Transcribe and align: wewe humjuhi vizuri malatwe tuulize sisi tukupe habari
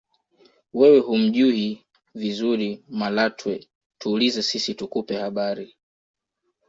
wewe 0.79 0.99
humjuhi 0.99 1.85
vizuri 2.15 2.83
malatwe 2.89 3.67
tuulize 3.99 4.41
sisi 4.49 4.71
tukupe 4.79 5.15
habari 5.23 5.75